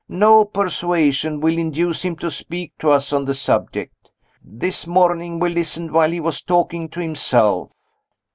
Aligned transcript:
No 0.09 0.45
persuasion 0.45 1.41
will 1.41 1.59
induce 1.59 2.01
him 2.01 2.15
to 2.15 2.31
speak 2.31 2.73
to 2.79 2.89
us 2.89 3.13
on 3.13 3.25
the 3.25 3.35
subject. 3.35 4.09
This 4.43 4.87
morning 4.87 5.39
we 5.39 5.49
listened 5.49 5.91
while 5.91 6.09
he 6.09 6.19
was 6.19 6.41
talking 6.41 6.89
to 6.89 6.99
himself." 6.99 7.71